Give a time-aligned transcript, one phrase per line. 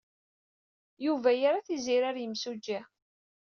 [1.05, 2.79] Yuba yerra Tiziri ɣer yimsujji.